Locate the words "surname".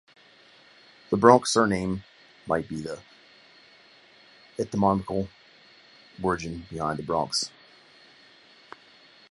1.45-2.03